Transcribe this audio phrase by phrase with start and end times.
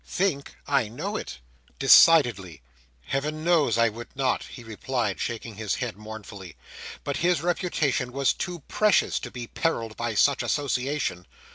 [0.03, 0.55] "Think!
[0.65, 1.37] I know it."
[1.77, 2.63] "Designedly,
[3.01, 6.55] Heaven knows I would not," he replied, shaking his head mournfully;
[7.03, 11.27] "but his reputation was too precious to be perilled by such association.